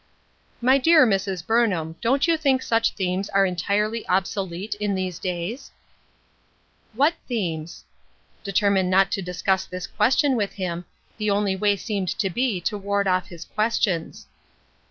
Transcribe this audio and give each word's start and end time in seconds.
"My 0.69 0.79
dear 0.79 1.05
Mrs. 1.05 1.45
Burnham, 1.45 1.95
don't 2.01 2.25
you 2.27 2.35
think 2.35 2.63
such 2.63 2.93
themes 2.95 3.29
are 3.29 3.45
entirely 3.45 4.03
obsolete, 4.09 4.73
in 4.79 4.95
these 4.95 5.19
days?" 5.19 5.69
"What 6.95 7.13
themes?" 7.27 7.83
Determined 8.43 8.89
not 8.89 9.11
to 9.11 9.21
discuss 9.21 9.65
this 9.67 9.85
question 9.85 10.35
with 10.35 10.53
him, 10.53 10.85
the 11.19 11.29
only 11.29 11.55
way 11.55 11.75
seemed 11.75 12.09
to 12.17 12.31
be 12.31 12.59
to 12.61 12.79
ward 12.79 13.07
off 13.07 13.27
his 13.27 13.45
questions. 13.45 14.25